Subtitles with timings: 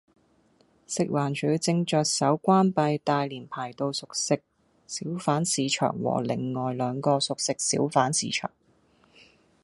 [0.87, 4.41] 食環署正着手關閉大連排道熟食
[4.87, 8.49] 小販市場和另外兩個熟食小販市場